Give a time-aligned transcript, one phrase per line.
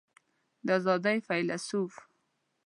[0.65, 1.93] د آزادۍ فیلیسوف